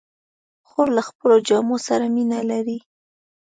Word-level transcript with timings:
خور 0.67 0.87
له 0.97 1.01
خپلو 1.09 1.35
جامو 1.47 1.77
سره 1.87 2.05
مینه 2.15 2.39
لري. 2.49 2.77